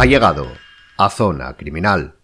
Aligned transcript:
Ha 0.00 0.04
llegado 0.04 0.46
a 0.96 1.10
Zona 1.10 1.54
Criminal. 1.54 2.14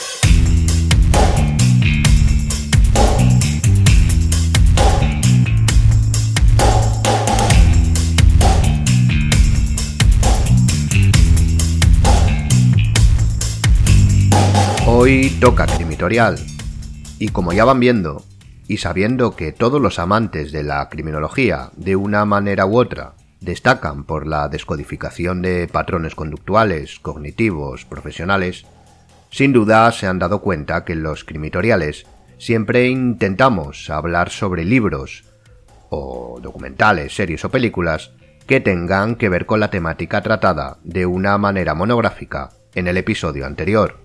Hoy 14.86 15.36
toca 15.40 15.66
Crimitorial. 15.66 16.38
Y 17.18 17.30
como 17.30 17.52
ya 17.52 17.64
van 17.64 17.80
viendo, 17.80 18.22
y 18.68 18.76
sabiendo 18.76 19.34
que 19.34 19.50
todos 19.50 19.82
los 19.82 19.98
amantes 19.98 20.52
de 20.52 20.62
la 20.62 20.88
criminología, 20.88 21.70
de 21.74 21.96
una 21.96 22.24
manera 22.24 22.66
u 22.66 22.78
otra, 22.78 23.14
destacan 23.44 24.04
por 24.04 24.26
la 24.26 24.48
descodificación 24.48 25.42
de 25.42 25.68
patrones 25.70 26.14
conductuales, 26.14 26.98
cognitivos, 26.98 27.84
profesionales, 27.84 28.66
sin 29.30 29.52
duda 29.52 29.90
se 29.92 30.06
han 30.06 30.18
dado 30.18 30.40
cuenta 30.40 30.84
que 30.84 30.94
los 30.94 31.24
crimitoriales 31.24 32.06
siempre 32.38 32.88
intentamos 32.88 33.90
hablar 33.90 34.30
sobre 34.30 34.64
libros 34.64 35.24
o 35.90 36.38
documentales, 36.40 37.14
series 37.14 37.44
o 37.44 37.50
películas 37.50 38.12
que 38.46 38.60
tengan 38.60 39.16
que 39.16 39.28
ver 39.28 39.46
con 39.46 39.60
la 39.60 39.70
temática 39.70 40.22
tratada 40.22 40.78
de 40.82 41.06
una 41.06 41.38
manera 41.38 41.74
monográfica 41.74 42.50
en 42.74 42.88
el 42.88 42.96
episodio 42.96 43.46
anterior. 43.46 43.98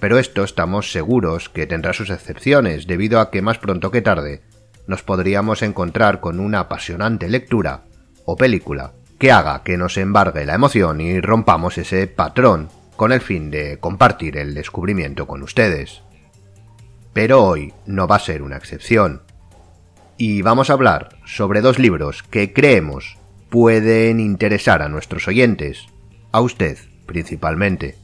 Pero 0.00 0.18
esto 0.18 0.44
estamos 0.44 0.92
seguros 0.92 1.48
que 1.48 1.66
tendrá 1.66 1.92
sus 1.92 2.10
excepciones 2.10 2.86
debido 2.86 3.20
a 3.20 3.30
que 3.30 3.42
más 3.42 3.58
pronto 3.58 3.90
que 3.90 4.02
tarde 4.02 4.42
nos 4.86 5.02
podríamos 5.02 5.62
encontrar 5.62 6.20
con 6.20 6.40
una 6.40 6.60
apasionante 6.60 7.28
lectura 7.28 7.82
o 8.30 8.36
película 8.36 8.92
que 9.18 9.32
haga 9.32 9.62
que 9.64 9.78
nos 9.78 9.96
embargue 9.96 10.44
la 10.44 10.54
emoción 10.54 11.00
y 11.00 11.18
rompamos 11.18 11.78
ese 11.78 12.06
patrón 12.06 12.68
con 12.94 13.10
el 13.10 13.22
fin 13.22 13.50
de 13.50 13.78
compartir 13.78 14.36
el 14.36 14.52
descubrimiento 14.52 15.26
con 15.26 15.42
ustedes. 15.42 16.02
Pero 17.14 17.42
hoy 17.42 17.72
no 17.86 18.06
va 18.06 18.16
a 18.16 18.20
ser 18.20 18.42
una 18.42 18.58
excepción. 18.58 19.22
Y 20.18 20.42
vamos 20.42 20.68
a 20.68 20.74
hablar 20.74 21.16
sobre 21.24 21.62
dos 21.62 21.78
libros 21.78 22.22
que 22.22 22.52
creemos 22.52 23.16
pueden 23.48 24.20
interesar 24.20 24.82
a 24.82 24.90
nuestros 24.90 25.26
oyentes, 25.26 25.86
a 26.30 26.42
usted 26.42 26.76
principalmente. 27.06 27.96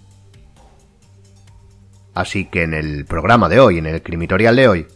Así 2.15 2.47
que 2.47 2.63
en 2.63 2.73
el 2.73 3.05
programa 3.05 3.51
de 3.51 3.61
hoy, 3.61 3.77
en 3.77 3.87
el 3.87 4.03
crimitorial 4.03 4.57
de 4.57 4.69
hoy, 4.69 4.87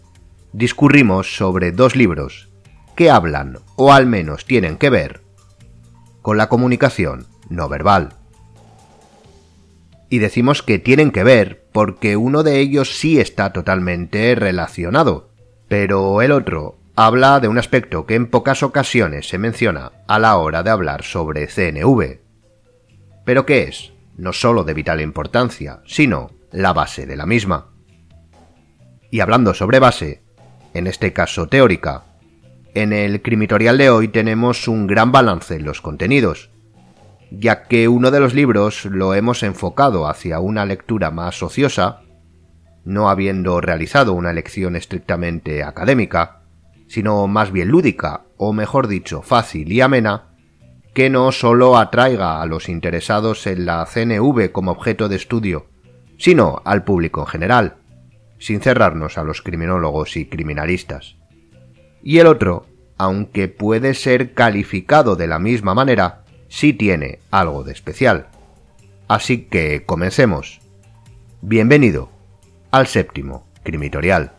discurrimos 0.55 1.37
sobre 1.37 1.71
dos 1.71 1.97
libros 1.97 2.49
que 2.97 3.11
hablan, 3.13 3.59
o 3.77 3.93
al 3.93 4.07
menos 4.07 4.45
tienen 4.45 4.77
que 4.77 4.91
ver, 4.91 5.28
con 6.29 6.37
la 6.37 6.51
comunicación 6.51 7.25
no 7.49 7.71
verbal. 7.71 8.11
Y 10.11 10.19
decimos 10.19 10.63
que 10.63 10.79
tienen 10.79 11.11
que 11.11 11.25
ver 11.25 11.65
porque 11.73 12.19
uno 12.19 12.43
de 12.43 12.59
ellos 12.59 12.99
sí 12.99 13.19
está 13.19 13.55
totalmente 13.55 14.35
relacionado, 14.35 15.31
pero 15.69 16.21
el 16.21 16.33
otro 16.33 16.77
habla 16.97 17.41
de 17.41 17.49
un 17.49 17.57
aspecto 17.57 18.05
que 18.05 18.15
en 18.15 18.27
pocas 18.27 18.63
ocasiones 18.63 19.27
se 19.27 19.39
menciona 19.39 19.93
a 20.07 20.19
la 20.19 20.37
hora 20.37 20.63
de 20.63 20.69
hablar 20.69 21.03
sobre 21.03 21.47
CNV. 21.47 22.19
Pero 23.25 23.47
que 23.47 23.63
es, 23.63 23.95
no 24.19 24.35
sólo 24.35 24.65
de 24.65 24.75
vital 24.75 25.01
importancia, 25.01 25.81
sino 25.87 26.33
la 26.53 26.75
base 26.75 27.07
de 27.07 27.17
la 27.17 27.25
misma. 27.25 27.71
Y 29.11 29.21
hablando 29.21 29.55
sobre 29.55 29.79
base, 29.79 30.21
en 30.75 30.89
este 30.89 31.15
caso 31.15 31.49
teórica, 31.49 32.05
en 32.75 32.93
el 32.93 33.23
crimitorial 33.23 33.79
de 33.79 33.91
hoy 33.91 34.09
tenemos 34.09 34.69
un 34.69 34.87
gran 34.87 35.11
balance 35.11 35.57
en 35.57 35.65
los 35.65 35.81
contenidos, 35.81 36.51
ya 37.31 37.65
que 37.65 37.89
uno 37.89 38.11
de 38.11 38.21
los 38.21 38.35
libros 38.35 38.85
lo 38.85 39.15
hemos 39.15 39.43
enfocado 39.43 40.09
hacia 40.09 40.41
una 40.41 40.65
lectura 40.65 41.11
más 41.11 41.43
ociosa, 41.43 42.03
no 42.85 43.09
habiendo 43.09 43.61
realizado 43.61 44.13
una 44.13 44.33
lección 44.33 44.77
estrictamente 44.77 45.63
académica, 45.63 46.43
sino 46.89 47.27
más 47.27 47.53
bien 47.53 47.69
lúdica, 47.69 48.25
o 48.37 48.53
mejor 48.53 48.87
dicho, 48.87 49.23
fácil 49.23 49.73
y 49.73 49.81
amena, 49.81 50.35
que 50.95 51.11
no 51.11 51.33
sólo 51.33 51.77
atraiga 51.77 52.41
a 52.41 52.47
los 52.47 52.69
interesados 52.69 53.47
en 53.47 53.67
la 53.67 53.85
CNV 53.87 54.53
como 54.53 54.73
objeto 54.73 55.09
de 55.09 55.17
estudio, 55.17 55.67
sino 56.19 56.63
al 56.65 56.85
público 56.85 57.21
en 57.21 57.27
general, 57.27 57.77
sin 58.39 58.61
cerrarnos 58.61 59.19
a 59.19 59.25
los 59.25 59.43
criminólogos 59.43 60.17
y 60.17 60.27
criminalistas 60.27 61.19
y 62.03 62.19
el 62.19 62.27
otro, 62.27 62.67
aunque 62.97 63.49
puede 63.49 63.95
ser 63.95 64.35
calificado 64.35 65.17
de 65.17 65.27
la 65.27 65.39
misma 65.39 65.75
manera, 65.75 66.25
sí 66.49 66.73
tiene 66.73 67.19
algo 67.31 67.65
de 67.65 67.73
especial. 67.73 68.29
Así 69.07 69.43
que 69.45 69.85
comencemos. 69.85 70.61
Bienvenido 71.41 72.11
al 72.71 72.87
séptimo 72.87 73.47
crimitorial. 73.63 74.38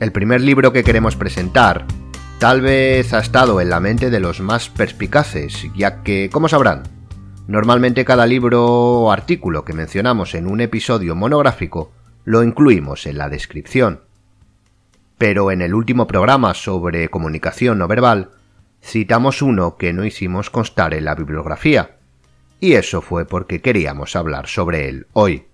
El 0.00 0.12
primer 0.12 0.40
libro 0.40 0.72
que 0.72 0.82
queremos 0.82 1.14
presentar 1.14 1.84
tal 2.38 2.62
vez 2.62 3.12
ha 3.12 3.18
estado 3.18 3.60
en 3.60 3.68
la 3.68 3.80
mente 3.80 4.08
de 4.08 4.18
los 4.18 4.40
más 4.40 4.70
perspicaces, 4.70 5.66
ya 5.76 6.02
que, 6.02 6.30
como 6.32 6.48
sabrán, 6.48 6.84
normalmente 7.46 8.06
cada 8.06 8.24
libro 8.24 8.64
o 8.64 9.12
artículo 9.12 9.62
que 9.62 9.74
mencionamos 9.74 10.34
en 10.34 10.46
un 10.46 10.62
episodio 10.62 11.14
monográfico 11.14 11.92
lo 12.24 12.42
incluimos 12.42 13.04
en 13.04 13.18
la 13.18 13.28
descripción. 13.28 14.00
Pero 15.18 15.50
en 15.50 15.60
el 15.60 15.74
último 15.74 16.06
programa 16.06 16.54
sobre 16.54 17.10
comunicación 17.10 17.78
no 17.78 17.86
verbal, 17.86 18.30
citamos 18.82 19.42
uno 19.42 19.76
que 19.76 19.92
no 19.92 20.06
hicimos 20.06 20.48
constar 20.48 20.94
en 20.94 21.04
la 21.04 21.14
bibliografía, 21.14 21.98
y 22.58 22.72
eso 22.72 23.02
fue 23.02 23.26
porque 23.26 23.60
queríamos 23.60 24.16
hablar 24.16 24.48
sobre 24.48 24.88
él 24.88 25.08
hoy. 25.12 25.44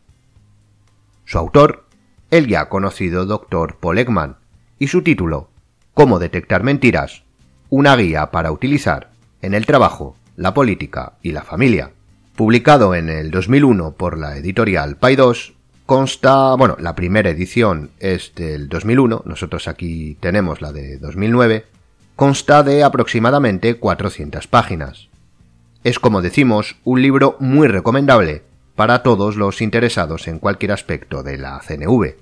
Su 1.25 1.39
autor 1.39 1.86
el 2.31 2.47
ya 2.47 2.69
conocido 2.69 3.26
Dr. 3.26 3.76
Paul 3.81 3.98
Ekman, 3.98 4.37
y 4.78 4.88
su 4.88 5.03
título, 5.03 5.48
Cómo 5.94 6.19
detectar 6.19 6.62
mentiras, 6.62 7.22
una 7.70 7.97
guía 7.97 8.31
para 8.31 8.53
utilizar 8.53 9.10
en 9.42 9.54
el 9.54 9.64
trabajo, 9.64 10.16
la 10.37 10.53
política 10.53 11.14
y 11.22 11.32
la 11.32 11.42
familia. 11.42 11.92
Publicado 12.34 12.94
en 12.94 13.09
el 13.09 13.31
2001 13.31 13.92
por 13.92 14.19
la 14.19 14.37
editorial 14.37 15.00
Pay2, 15.00 15.54
consta, 15.87 16.54
bueno, 16.54 16.76
la 16.78 16.94
primera 16.94 17.31
edición 17.31 17.91
es 17.98 18.34
del 18.34 18.69
2001, 18.69 19.22
nosotros 19.25 19.69
aquí 19.69 20.19
tenemos 20.20 20.60
la 20.60 20.72
de 20.72 20.98
2009, 20.98 21.64
consta 22.14 22.62
de 22.62 22.82
aproximadamente 22.82 23.76
400 23.76 24.47
páginas. 24.48 25.08
Es 25.84 25.98
como 25.98 26.20
decimos, 26.20 26.76
un 26.84 27.00
libro 27.00 27.37
muy 27.38 27.69
recomendable 27.69 28.43
para 28.76 29.03
todos 29.03 29.37
los 29.37 29.62
interesados 29.62 30.28
en 30.28 30.38
cualquier 30.38 30.72
aspecto 30.72 31.22
de 31.22 31.38
la 31.38 31.59
CNV. 31.66 32.14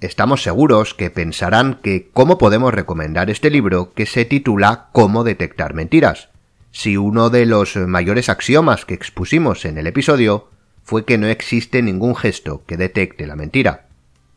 Estamos 0.00 0.42
seguros 0.42 0.94
que 0.94 1.10
pensarán 1.10 1.78
que 1.82 2.08
cómo 2.12 2.38
podemos 2.38 2.72
recomendar 2.72 3.30
este 3.30 3.50
libro 3.50 3.92
que 3.94 4.06
se 4.06 4.24
titula 4.24 4.88
Cómo 4.92 5.24
detectar 5.24 5.74
mentiras, 5.74 6.30
si 6.70 6.96
uno 6.96 7.30
de 7.30 7.46
los 7.46 7.76
mayores 7.76 8.28
axiomas 8.28 8.84
que 8.84 8.94
expusimos 8.94 9.64
en 9.64 9.78
el 9.78 9.86
episodio 9.86 10.48
fue 10.82 11.04
que 11.04 11.18
no 11.18 11.26
existe 11.26 11.82
ningún 11.82 12.16
gesto 12.16 12.62
que 12.66 12.76
detecte 12.76 13.26
la 13.26 13.36
mentira. 13.36 13.86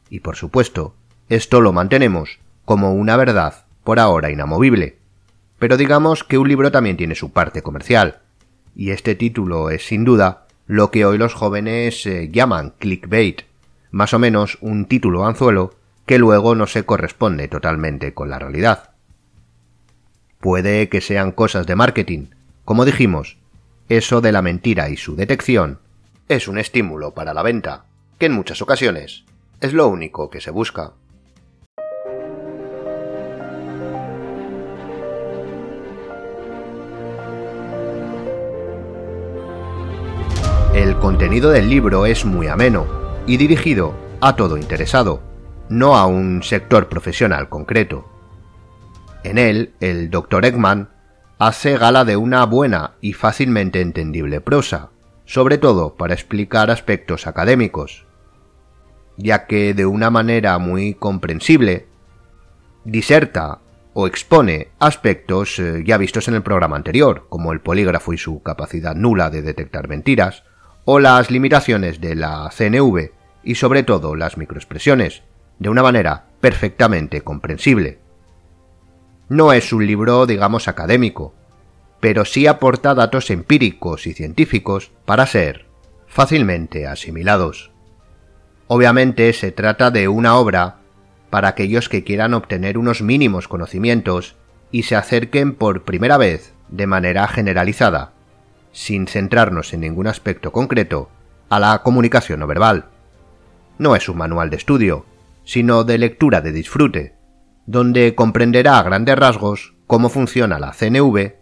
Y 0.10 0.20
por 0.20 0.36
supuesto, 0.36 0.96
esto 1.30 1.62
lo 1.62 1.74
mantenemos 1.74 2.40
como 2.66 2.94
una 2.94 3.16
verdad 3.18 3.66
por 3.84 4.00
ahora 4.00 4.32
inamovible. 4.32 4.98
Pero 5.60 5.78
digamos 5.78 6.24
que 6.24 6.38
un 6.38 6.48
libro 6.48 6.72
también 6.72 6.98
tiene 6.98 7.16
su 7.16 7.32
parte 7.32 7.62
comercial, 7.62 8.20
y 8.76 8.92
este 8.92 9.16
título 9.16 9.70
es 9.70 9.86
sin 9.86 10.06
duda 10.06 10.48
lo 10.70 10.92
que 10.92 11.04
hoy 11.04 11.18
los 11.18 11.34
jóvenes 11.34 12.06
eh, 12.06 12.30
llaman 12.32 12.76
clickbait, 12.78 13.42
más 13.90 14.14
o 14.14 14.20
menos 14.20 14.60
un 14.62 14.86
título 14.86 15.26
anzuelo 15.26 15.74
que 16.06 16.20
luego 16.20 16.54
no 16.54 16.68
se 16.68 16.86
corresponde 16.86 17.48
totalmente 17.48 18.14
con 18.14 18.30
la 18.30 18.38
realidad. 18.38 18.92
Puede 20.40 20.88
que 20.88 21.02
sean 21.02 21.32
cosas 21.32 21.66
de 21.66 21.76
marketing, 21.76 22.28
como 22.66 22.86
dijimos, 22.86 23.40
eso 23.90 24.22
de 24.22 24.32
la 24.32 24.44
mentira 24.44 24.90
y 24.90 24.98
su 24.98 25.16
detección 25.16 25.80
es 26.28 26.48
un 26.48 26.60
estímulo 26.60 27.16
para 27.16 27.34
la 27.34 27.42
venta, 27.42 27.86
que 28.20 28.28
en 28.28 28.34
muchas 28.34 28.62
ocasiones 28.62 29.24
es 29.62 29.74
lo 29.74 29.88
único 29.88 30.30
que 30.30 30.40
se 30.40 30.52
busca. 30.52 30.92
Contenido 41.00 41.50
del 41.52 41.70
libro 41.70 42.06
es 42.06 42.26
muy 42.26 42.48
ameno 42.48 42.86
y 43.26 43.38
dirigido 43.38 43.94
a 44.20 44.36
todo 44.36 44.58
interesado, 44.58 45.22
no 45.70 45.96
a 45.96 46.06
un 46.06 46.44
sector 46.44 46.90
profesional 46.90 47.48
concreto. 47.48 48.06
En 49.24 49.38
él, 49.38 49.74
el 49.80 50.10
Dr. 50.10 50.44
Eggman 50.46 50.90
hace 51.38 51.78
gala 51.78 52.04
de 52.04 52.18
una 52.18 52.46
buena 52.46 52.96
y 53.00 53.14
fácilmente 53.14 53.80
entendible 53.80 54.42
prosa, 54.42 54.90
sobre 55.24 55.58
todo 55.58 55.96
para 55.96 56.14
explicar 56.14 56.70
aspectos 56.70 57.28
académicos, 57.28 58.06
ya 59.16 59.48
que 59.48 59.74
de 59.74 59.86
una 59.86 60.10
manera 60.10 60.58
muy 60.58 60.96
comprensible 60.96 61.88
diserta 62.84 63.60
o 63.94 64.06
expone 64.06 64.70
aspectos 64.80 65.60
eh, 65.60 65.82
ya 65.86 65.98
vistos 65.98 66.28
en 66.28 66.36
el 66.36 66.44
programa 66.44 66.76
anterior, 66.76 67.26
como 67.30 67.54
el 67.54 67.62
polígrafo 67.62 68.12
y 68.12 68.18
su 68.18 68.44
capacidad 68.44 68.96
nula 68.96 69.30
de 69.30 69.42
detectar 69.42 69.88
mentiras, 69.88 70.44
o 70.86 71.00
las 71.00 71.32
limitaciones 71.32 72.02
de 72.02 72.16
la 72.16 72.50
CNV 72.56 73.12
y 73.44 73.56
sobre 73.56 73.84
todo 73.84 74.16
las 74.16 74.38
microexpresiones, 74.38 75.24
de 75.60 75.70
una 75.70 75.84
manera 75.84 76.26
perfectamente 76.42 77.22
comprensible. 77.22 78.00
No 79.28 79.54
es 79.54 79.72
un 79.74 79.86
libro, 79.86 80.26
digamos, 80.26 80.68
académico, 80.68 81.34
pero 82.00 82.26
sí 82.26 82.48
aporta 82.48 82.96
datos 82.96 83.30
empíricos 83.30 84.08
y 84.08 84.14
científicos 84.14 84.92
para 85.06 85.26
ser 85.26 85.68
fácilmente 86.08 86.88
asimilados. 86.88 87.72
Obviamente 88.68 89.32
se 89.34 89.52
trata 89.52 89.92
de 89.92 90.08
una 90.08 90.36
obra 90.38 90.78
para 91.30 91.50
aquellos 91.50 91.90
que 91.90 92.04
quieran 92.04 92.34
obtener 92.34 92.78
unos 92.78 93.02
mínimos 93.02 93.48
conocimientos 93.48 94.36
y 94.72 94.84
se 94.84 94.96
acerquen 94.96 95.56
por 95.56 95.84
primera 95.84 96.18
vez 96.18 96.54
de 96.70 96.88
manera 96.88 97.28
generalizada, 97.28 98.14
sin 98.72 99.08
centrarnos 99.08 99.74
en 99.74 99.82
ningún 99.82 100.08
aspecto 100.08 100.52
concreto, 100.52 101.10
a 101.50 101.60
la 101.60 101.82
comunicación 101.84 102.40
no 102.40 102.48
verbal. 102.48 102.86
No 103.78 103.96
es 103.96 104.08
un 104.10 104.18
manual 104.18 104.50
de 104.50 104.58
estudio, 104.58 105.06
sino 105.44 105.84
de 105.84 105.98
lectura 105.98 106.42
de 106.42 106.52
disfrute, 106.52 107.16
donde 107.66 108.16
comprenderá 108.16 108.80
a 108.80 108.84
grandes 108.84 109.18
rasgos 109.18 109.76
cómo 109.88 110.10
funciona 110.10 110.60
la 110.60 110.72
CNV, 110.72 111.34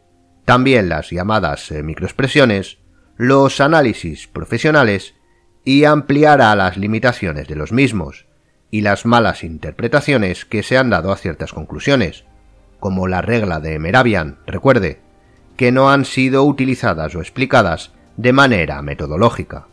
también 0.45 0.87
las 0.87 1.09
llamadas 1.09 1.71
eh, 1.71 1.83
microexpresiones, 1.83 2.79
los 3.17 3.59
análisis 3.59 4.27
profesionales 4.27 5.15
y 5.65 5.83
ampliará 5.83 6.55
las 6.55 6.77
limitaciones 6.77 7.47
de 7.47 7.55
los 7.55 7.73
mismos 7.73 8.27
y 8.71 8.81
las 8.81 9.05
malas 9.05 9.43
interpretaciones 9.43 10.45
que 10.45 10.63
se 10.63 10.77
han 10.77 10.89
dado 10.89 11.11
a 11.11 11.17
ciertas 11.17 11.51
conclusiones, 11.51 12.25
como 12.79 13.07
la 13.07 13.21
regla 13.21 13.59
de 13.59 13.79
Meravian, 13.79 14.39
recuerde, 14.45 15.01
que 15.57 15.71
no 15.71 15.89
han 15.89 16.05
sido 16.05 16.43
utilizadas 16.43 17.15
o 17.15 17.19
explicadas 17.19 17.91
de 18.15 18.31
manera 18.31 18.81
metodológica. 18.81 19.67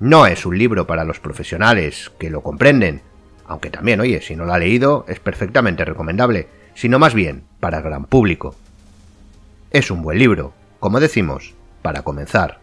No 0.00 0.26
es 0.26 0.46
un 0.46 0.58
libro 0.58 0.86
para 0.86 1.04
los 1.04 1.20
profesionales 1.20 2.10
que 2.18 2.30
lo 2.30 2.42
comprenden, 2.42 3.02
aunque 3.46 3.70
también, 3.70 4.00
oye, 4.00 4.22
si 4.22 4.34
no 4.34 4.46
lo 4.46 4.54
ha 4.54 4.58
leído, 4.58 5.04
es 5.06 5.20
perfectamente 5.20 5.84
recomendable, 5.84 6.48
sino 6.74 6.98
más 6.98 7.12
bien 7.12 7.44
para 7.60 7.78
el 7.78 7.84
gran 7.84 8.06
público. 8.06 8.56
Es 9.70 9.90
un 9.90 10.02
buen 10.02 10.18
libro, 10.18 10.54
como 10.80 10.98
decimos, 10.98 11.54
para 11.82 12.02
comenzar. 12.02 12.60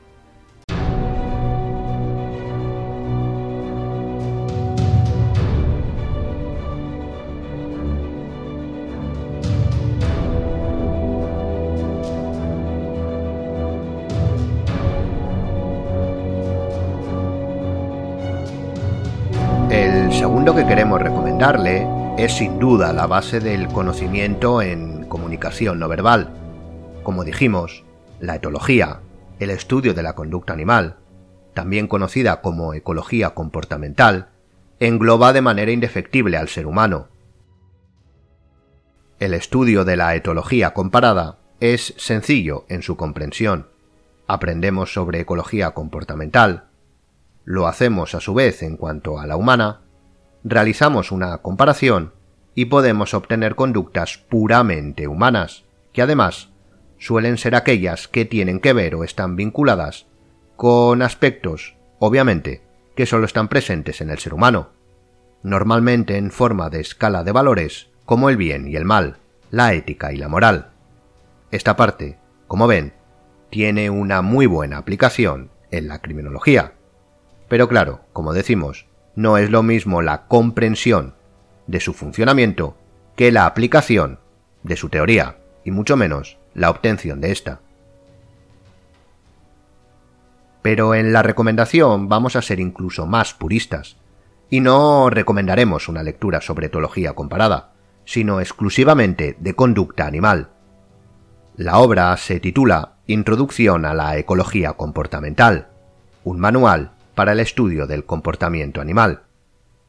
Que 20.57 20.65
queremos 20.65 20.99
recomendarle 20.99 21.87
es 22.17 22.37
sin 22.37 22.57
duda 22.57 22.91
la 22.91 23.05
base 23.05 23.39
del 23.39 23.67
conocimiento 23.67 24.63
en 24.63 25.05
comunicación 25.05 25.77
no 25.77 25.87
verbal. 25.87 26.33
Como 27.03 27.23
dijimos, 27.23 27.83
la 28.19 28.37
etología, 28.37 29.01
el 29.39 29.51
estudio 29.51 29.93
de 29.93 30.01
la 30.01 30.15
conducta 30.15 30.53
animal, 30.53 30.95
también 31.53 31.87
conocida 31.87 32.41
como 32.41 32.73
ecología 32.73 33.31
comportamental, 33.35 34.29
engloba 34.79 35.31
de 35.31 35.41
manera 35.41 35.71
indefectible 35.71 36.37
al 36.37 36.47
ser 36.47 36.65
humano. 36.65 37.09
El 39.19 39.35
estudio 39.35 39.85
de 39.85 39.95
la 39.95 40.15
etología 40.15 40.73
comparada 40.73 41.37
es 41.59 41.93
sencillo 41.97 42.65
en 42.67 42.81
su 42.81 42.97
comprensión. 42.97 43.67
Aprendemos 44.25 44.91
sobre 44.91 45.19
ecología 45.19 45.71
comportamental, 45.71 46.67
lo 47.45 47.67
hacemos 47.67 48.15
a 48.15 48.21
su 48.21 48.33
vez 48.33 48.63
en 48.63 48.75
cuanto 48.75 49.19
a 49.19 49.27
la 49.27 49.35
humana, 49.35 49.81
realizamos 50.49 51.11
una 51.11 51.37
comparación 51.39 52.13
y 52.55 52.65
podemos 52.65 53.13
obtener 53.13 53.55
conductas 53.55 54.17
puramente 54.17 55.07
humanas, 55.07 55.65
que 55.93 56.01
además 56.01 56.49
suelen 56.97 57.37
ser 57.37 57.55
aquellas 57.55 58.07
que 58.07 58.25
tienen 58.25 58.59
que 58.59 58.73
ver 58.73 58.95
o 58.95 59.03
están 59.03 59.35
vinculadas 59.35 60.07
con 60.55 61.01
aspectos, 61.01 61.75
obviamente, 61.99 62.61
que 62.95 63.05
solo 63.05 63.25
están 63.25 63.47
presentes 63.47 64.01
en 64.01 64.09
el 64.09 64.17
ser 64.17 64.33
humano, 64.33 64.69
normalmente 65.43 66.17
en 66.17 66.31
forma 66.31 66.69
de 66.69 66.81
escala 66.81 67.23
de 67.23 67.31
valores 67.31 67.89
como 68.05 68.29
el 68.29 68.37
bien 68.37 68.67
y 68.67 68.75
el 68.75 68.85
mal, 68.85 69.17
la 69.51 69.73
ética 69.73 70.11
y 70.13 70.17
la 70.17 70.29
moral. 70.29 70.71
Esta 71.51 71.75
parte, 71.75 72.17
como 72.47 72.65
ven, 72.65 72.93
tiene 73.49 73.89
una 73.89 74.21
muy 74.21 74.45
buena 74.45 74.77
aplicación 74.77 75.51
en 75.71 75.87
la 75.87 75.99
criminología. 75.99 76.73
Pero 77.47 77.67
claro, 77.67 78.01
como 78.13 78.33
decimos, 78.33 78.87
no 79.17 79.39
es 79.39 79.49
lo 79.49 79.63
mismo 79.63 80.03
la 80.03 80.27
comprensión 80.27 81.15
de 81.65 81.79
su 81.79 81.93
funcionamiento 81.93 82.77
que 83.15 83.31
la 83.31 83.47
aplicación 83.47 84.19
de 84.61 84.75
su 84.75 84.89
teoría, 84.89 85.37
y 85.65 85.71
mucho 85.71 85.97
menos 85.97 86.37
la 86.53 86.69
obtención 86.69 87.19
de 87.19 87.31
ésta. 87.31 87.59
Pero 90.61 90.93
en 90.93 91.13
la 91.13 91.23
recomendación 91.23 92.07
vamos 92.07 92.35
a 92.35 92.43
ser 92.43 92.59
incluso 92.59 93.07
más 93.07 93.33
puristas, 93.33 93.97
y 94.51 94.59
no 94.59 95.09
recomendaremos 95.09 95.89
una 95.89 96.03
lectura 96.03 96.39
sobre 96.39 96.67
etología 96.67 97.13
comparada, 97.13 97.71
sino 98.05 98.39
exclusivamente 98.39 99.35
de 99.39 99.55
conducta 99.55 100.05
animal. 100.05 100.49
La 101.55 101.79
obra 101.79 102.15
se 102.17 102.39
titula 102.39 102.97
Introducción 103.07 103.83
a 103.85 103.95
la 103.95 104.15
Ecología 104.15 104.73
Comportamental, 104.73 105.69
un 106.23 106.39
manual 106.39 106.91
para 107.17 107.31
el 107.31 107.39
estudio 107.39 107.87
del 107.87 108.05
comportamiento 108.05 108.79
animal, 108.79 109.23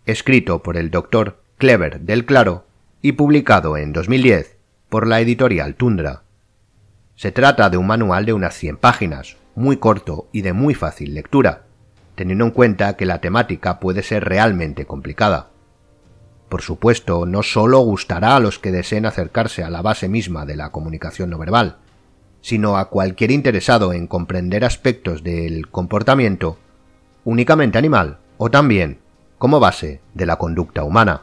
escrito 0.06 0.62
por 0.62 0.78
el 0.78 0.90
Dr. 0.90 1.42
Clever 1.58 2.00
del 2.00 2.24
Claro 2.24 2.64
y 3.02 3.12
publicado 3.12 3.76
en 3.76 3.92
2010 3.92 4.56
por 4.88 5.06
la 5.06 5.20
editorial 5.20 5.74
Tundra. 5.74 6.22
Se 7.16 7.30
trata 7.30 7.68
de 7.68 7.76
un 7.76 7.86
manual 7.86 8.24
de 8.24 8.32
unas 8.32 8.54
100 8.54 8.78
páginas, 8.78 9.36
muy 9.54 9.76
corto 9.76 10.30
y 10.32 10.40
de 10.40 10.54
muy 10.54 10.72
fácil 10.72 11.12
lectura, 11.12 11.66
teniendo 12.14 12.46
en 12.46 12.50
cuenta 12.50 12.96
que 12.96 13.04
la 13.04 13.20
temática 13.20 13.78
puede 13.78 14.02
ser 14.02 14.24
realmente 14.24 14.86
complicada. 14.86 15.50
Por 16.48 16.62
supuesto, 16.62 17.26
no 17.26 17.42
solo 17.42 17.80
gustará 17.80 18.36
a 18.36 18.40
los 18.40 18.58
que 18.58 18.72
deseen 18.72 19.04
acercarse 19.04 19.62
a 19.62 19.68
la 19.68 19.82
base 19.82 20.08
misma 20.08 20.46
de 20.46 20.56
la 20.56 20.70
comunicación 20.70 21.28
no 21.28 21.36
verbal, 21.36 21.76
sino 22.40 22.78
a 22.78 22.88
cualquier 22.88 23.32
interesado 23.32 23.92
en 23.92 24.06
comprender 24.06 24.64
aspectos 24.64 25.22
del 25.22 25.68
comportamiento 25.68 26.56
únicamente 27.24 27.78
animal 27.78 28.18
o 28.36 28.50
también 28.50 28.98
como 29.38 29.60
base 29.60 30.00
de 30.14 30.26
la 30.26 30.36
conducta 30.36 30.84
humana. 30.84 31.22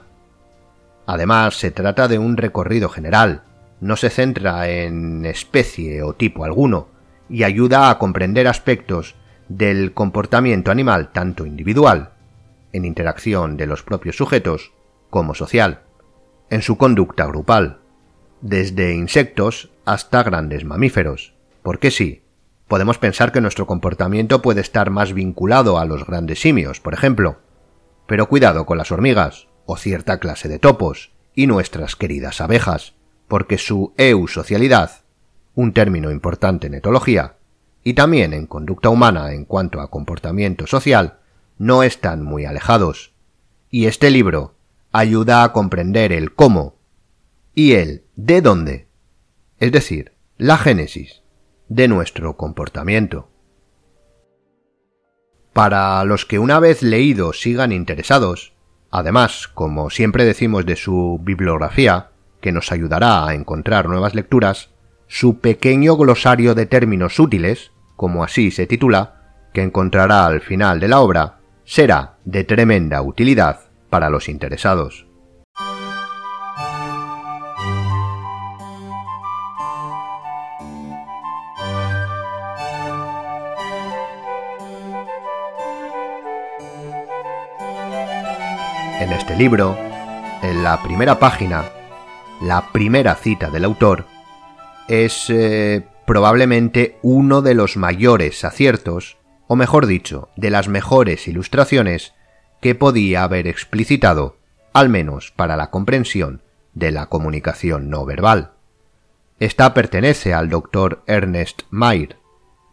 Además, 1.05 1.55
se 1.59 1.71
trata 1.71 2.07
de 2.07 2.17
un 2.17 2.37
recorrido 2.37 2.89
general, 2.89 3.43
no 3.81 3.95
se 3.95 4.09
centra 4.09 4.69
en 4.69 5.25
especie 5.25 6.01
o 6.01 6.13
tipo 6.13 6.45
alguno, 6.45 6.87
y 7.29 7.43
ayuda 7.43 7.89
a 7.89 7.99
comprender 7.99 8.47
aspectos 8.47 9.15
del 9.47 9.93
comportamiento 9.93 10.71
animal 10.71 11.11
tanto 11.11 11.45
individual, 11.45 12.11
en 12.73 12.85
interacción 12.85 13.57
de 13.57 13.67
los 13.67 13.83
propios 13.83 14.17
sujetos, 14.17 14.73
como 15.09 15.35
social, 15.35 15.81
en 16.49 16.61
su 16.61 16.77
conducta 16.77 17.25
grupal, 17.25 17.79
desde 18.41 18.93
insectos 18.93 19.71
hasta 19.85 20.23
grandes 20.23 20.65
mamíferos, 20.65 21.33
porque 21.63 21.91
sí, 21.91 22.24
podemos 22.67 22.97
pensar 22.97 23.31
que 23.31 23.41
nuestro 23.41 23.67
comportamiento 23.67 24.41
puede 24.41 24.61
estar 24.61 24.89
más 24.89 25.13
vinculado 25.13 25.77
a 25.77 25.85
los 25.85 26.05
grandes 26.05 26.39
simios, 26.39 26.79
por 26.79 26.93
ejemplo. 26.93 27.37
Pero 28.07 28.27
cuidado 28.27 28.65
con 28.65 28.77
las 28.77 28.91
hormigas, 28.91 29.47
o 29.65 29.77
cierta 29.77 30.19
clase 30.19 30.47
de 30.47 30.59
topos, 30.59 31.11
y 31.33 31.47
nuestras 31.47 31.95
queridas 31.95 32.41
abejas, 32.41 32.93
porque 33.27 33.57
su 33.57 33.93
eusocialidad, 33.97 35.03
un 35.53 35.73
término 35.73 36.11
importante 36.11 36.67
en 36.67 36.75
etología, 36.75 37.37
y 37.83 37.93
también 37.93 38.33
en 38.33 38.47
conducta 38.47 38.89
humana 38.89 39.33
en 39.33 39.45
cuanto 39.45 39.79
a 39.79 39.89
comportamiento 39.89 40.65
social, 40.65 41.19
no 41.57 41.83
están 41.83 42.23
muy 42.23 42.45
alejados. 42.45 43.13
Y 43.69 43.85
este 43.85 44.09
libro 44.09 44.55
ayuda 44.91 45.43
a 45.43 45.51
comprender 45.51 46.11
el 46.11 46.33
cómo 46.33 46.75
y 47.53 47.73
el 47.73 48.05
de 48.15 48.41
dónde, 48.41 48.87
es 49.59 49.71
decir, 49.71 50.13
la 50.37 50.57
génesis 50.57 51.21
de 51.67 51.87
nuestro 51.87 52.37
comportamiento. 52.37 53.29
Para 55.53 56.03
los 56.03 56.25
que 56.25 56.37
una 56.37 56.59
vez 56.59 56.83
leído 56.83 57.31
sigan 57.33 57.71
interesados, 57.71 58.53
además, 58.91 59.47
como 59.47 59.89
siempre 59.89 60.25
decimos 60.25 60.65
de 60.65 60.75
su 60.75 61.19
bibliografía, 61.23 62.09
que 62.41 62.51
nos 62.51 62.71
ayudará 62.71 63.25
a 63.25 63.33
encontrar 63.33 63.87
nuevas 63.87 64.15
lecturas, 64.15 64.69
su 65.07 65.39
pequeño 65.39 65.95
glosario 65.95 66.55
de 66.55 66.65
términos 66.65 67.19
útiles, 67.19 67.71
como 67.95 68.23
así 68.23 68.51
se 68.51 68.67
titula, 68.67 69.47
que 69.53 69.61
encontrará 69.61 70.25
al 70.25 70.41
final 70.41 70.79
de 70.79 70.89
la 70.89 70.99
obra, 70.99 71.39
será 71.63 72.17
de 72.25 72.43
tremenda 72.43 73.01
utilidad 73.01 73.61
para 73.89 74.09
los 74.09 74.27
interesados. 74.27 75.07
Este 89.35 89.43
libro, 89.43 89.77
en 90.43 90.63
la 90.63 90.81
primera 90.81 91.19
página, 91.19 91.65
la 92.41 92.71
primera 92.71 93.15
cita 93.15 93.49
del 93.49 93.65
autor, 93.65 94.05
es 94.87 95.29
eh, 95.29 95.85
probablemente 96.07 96.97
uno 97.01 97.41
de 97.41 97.53
los 97.53 97.75
mayores 97.75 98.45
aciertos, 98.45 99.17
o 99.47 99.57
mejor 99.57 99.87
dicho, 99.87 100.29
de 100.37 100.51
las 100.51 100.69
mejores 100.69 101.27
ilustraciones 101.27 102.13
que 102.61 102.75
podía 102.75 103.23
haber 103.23 103.47
explicitado, 103.47 104.37
al 104.71 104.87
menos 104.87 105.33
para 105.35 105.57
la 105.57 105.69
comprensión 105.69 106.41
de 106.73 106.91
la 106.91 107.07
comunicación 107.07 107.89
no 107.89 108.05
verbal. 108.05 108.53
Esta 109.41 109.73
pertenece 109.73 110.33
al 110.33 110.49
doctor 110.49 111.03
Ernest 111.07 111.63
Mayr, 111.71 112.15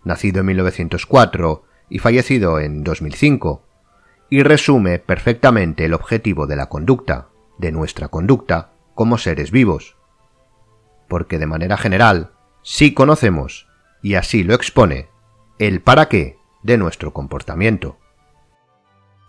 nacido 0.05 0.41
en 0.41 0.47
1904 0.47 1.65
y 1.91 1.99
fallecido 1.99 2.61
en 2.61 2.85
2005, 2.85 3.65
y 4.33 4.43
resume 4.43 4.99
perfectamente 4.99 5.85
el 5.85 5.93
objetivo 5.93 6.47
de 6.47 6.57
la 6.57 6.71
conducta, 6.71 7.29
de 7.59 7.71
nuestra 7.71 8.09
conducta, 8.09 8.73
como 8.95 9.19
seres 9.19 9.51
vivos. 9.51 9.99
Porque 11.07 11.39
de 11.39 11.45
manera 11.45 11.77
general, 11.77 12.31
sí 12.63 12.95
conocemos, 12.95 13.69
y 14.03 14.15
así 14.15 14.43
lo 14.43 14.55
expone, 14.55 15.11
el 15.59 15.83
para 15.83 16.09
qué 16.09 16.39
de 16.63 16.79
nuestro 16.79 17.13
comportamiento. 17.13 17.99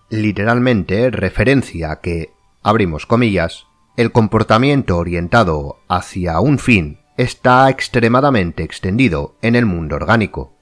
Literalmente 0.09 1.11
referencia 1.11 1.91
a 1.91 1.99
que, 1.99 2.31
abrimos 2.61 3.05
comillas, 3.05 3.67
el 3.97 4.13
comportamiento 4.13 4.97
orientado 4.97 5.81
hacia 5.89 6.39
un 6.39 6.59
fin 6.59 6.99
está 7.17 7.69
extremadamente 7.69 8.63
extendido 8.63 9.35
en 9.41 9.57
el 9.57 9.65
mundo 9.65 9.97
orgánico. 9.97 10.53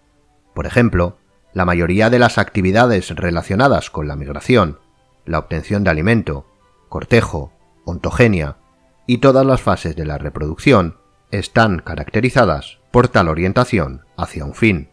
Por 0.56 0.66
ejemplo, 0.66 1.20
la 1.54 1.66
mayoría 1.66 2.10
de 2.10 2.20
las 2.20 2.38
actividades 2.38 3.10
relacionadas 3.10 3.90
con 3.90 4.08
la 4.08 4.16
migración, 4.16 4.80
la 5.26 5.40
obtención 5.40 5.84
de 5.84 5.90
alimento, 5.90 6.46
cortejo, 6.90 7.52
ontogenia 7.86 8.58
y 9.06 9.18
todas 9.18 9.46
las 9.46 9.62
fases 9.62 9.96
de 9.96 10.06
la 10.06 10.18
reproducción 10.18 10.98
están 11.32 11.80
caracterizadas 11.80 12.80
por 12.92 13.08
tal 13.08 13.28
orientación 13.28 14.06
hacia 14.18 14.46
un 14.46 14.54
fin. 14.54 14.90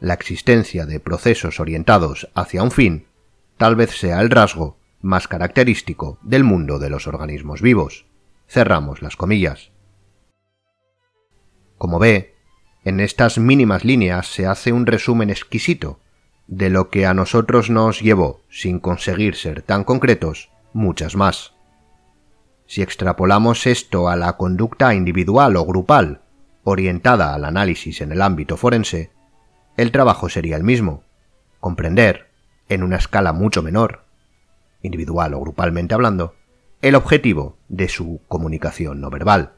La 0.00 0.14
existencia 0.14 0.86
de 0.86 1.00
procesos 1.00 1.60
orientados 1.60 2.28
hacia 2.34 2.62
un 2.62 2.70
fin 2.70 3.06
tal 3.56 3.76
vez 3.76 3.90
sea 3.90 4.20
el 4.20 4.30
rasgo 4.30 4.78
más 5.00 5.28
característico 5.28 6.18
del 6.22 6.44
mundo 6.44 6.78
de 6.78 6.90
los 6.90 7.06
organismos 7.06 7.62
vivos. 7.62 8.06
Cerramos 8.48 9.02
las 9.02 9.16
comillas. 9.16 9.72
Como 11.78 11.98
ve, 11.98 12.35
en 12.86 13.00
estas 13.00 13.36
mínimas 13.38 13.84
líneas 13.84 14.28
se 14.28 14.46
hace 14.46 14.72
un 14.72 14.86
resumen 14.86 15.28
exquisito 15.28 15.98
de 16.46 16.70
lo 16.70 16.88
que 16.88 17.04
a 17.04 17.14
nosotros 17.14 17.68
nos 17.68 18.00
llevó, 18.00 18.42
sin 18.48 18.78
conseguir 18.78 19.34
ser 19.34 19.62
tan 19.62 19.82
concretos, 19.82 20.50
muchas 20.72 21.16
más. 21.16 21.52
Si 22.68 22.82
extrapolamos 22.82 23.66
esto 23.66 24.08
a 24.08 24.14
la 24.14 24.36
conducta 24.36 24.94
individual 24.94 25.56
o 25.56 25.66
grupal, 25.66 26.20
orientada 26.62 27.34
al 27.34 27.44
análisis 27.44 28.00
en 28.02 28.12
el 28.12 28.22
ámbito 28.22 28.56
forense, 28.56 29.10
el 29.76 29.90
trabajo 29.90 30.28
sería 30.28 30.54
el 30.54 30.62
mismo, 30.62 31.02
comprender, 31.58 32.28
en 32.68 32.84
una 32.84 32.98
escala 32.98 33.32
mucho 33.32 33.64
menor, 33.64 34.04
individual 34.82 35.34
o 35.34 35.40
grupalmente 35.40 35.92
hablando, 35.92 36.36
el 36.82 36.94
objetivo 36.94 37.56
de 37.68 37.88
su 37.88 38.20
comunicación 38.28 39.00
no 39.00 39.10
verbal. 39.10 39.55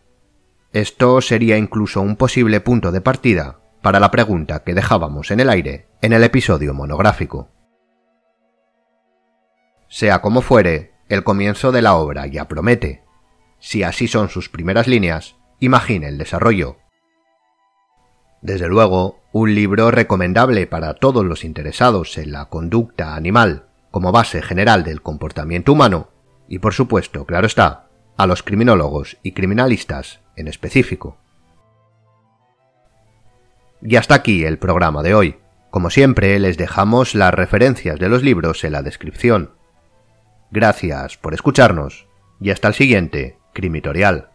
Esto 0.72 1.20
sería 1.22 1.56
incluso 1.56 2.02
un 2.02 2.16
posible 2.16 2.60
punto 2.60 2.92
de 2.92 3.00
partida 3.00 3.60
para 3.80 4.00
la 4.00 4.10
pregunta 4.10 4.64
que 4.64 4.74
dejábamos 4.74 5.30
en 5.30 5.40
el 5.40 5.48
aire 5.48 5.88
en 6.02 6.12
el 6.12 6.22
episodio 6.22 6.74
monográfico. 6.74 7.48
Sea 9.88 10.20
como 10.20 10.42
fuere, 10.42 10.92
el 11.08 11.24
comienzo 11.24 11.72
de 11.72 11.80
la 11.80 11.94
obra 11.94 12.26
ya 12.26 12.48
promete. 12.48 13.02
Si 13.58 13.82
así 13.82 14.08
son 14.08 14.28
sus 14.28 14.50
primeras 14.50 14.86
líneas, 14.86 15.36
imagine 15.58 16.06
el 16.08 16.18
desarrollo. 16.18 16.76
Desde 18.42 18.68
luego, 18.68 19.20
un 19.32 19.54
libro 19.54 19.90
recomendable 19.90 20.66
para 20.66 20.94
todos 20.94 21.24
los 21.24 21.44
interesados 21.44 22.18
en 22.18 22.30
la 22.30 22.44
conducta 22.50 23.16
animal 23.16 23.68
como 23.90 24.12
base 24.12 24.42
general 24.42 24.84
del 24.84 25.00
comportamiento 25.00 25.72
humano, 25.72 26.10
y 26.46 26.58
por 26.58 26.74
supuesto, 26.74 27.24
claro 27.24 27.46
está, 27.46 27.88
a 28.18 28.26
los 28.26 28.42
criminólogos 28.42 29.16
y 29.22 29.32
criminalistas 29.32 30.20
en 30.38 30.48
específico. 30.48 31.18
Y 33.82 33.96
hasta 33.96 34.14
aquí 34.14 34.44
el 34.44 34.58
programa 34.58 35.02
de 35.02 35.14
hoy. 35.14 35.36
Como 35.70 35.90
siempre, 35.90 36.38
les 36.38 36.56
dejamos 36.56 37.14
las 37.14 37.34
referencias 37.34 37.98
de 37.98 38.08
los 38.08 38.22
libros 38.22 38.64
en 38.64 38.72
la 38.72 38.82
descripción. 38.82 39.52
Gracias 40.50 41.16
por 41.16 41.34
escucharnos 41.34 42.06
y 42.40 42.50
hasta 42.50 42.68
el 42.68 42.74
siguiente 42.74 43.38
Crimitorial. 43.52 44.27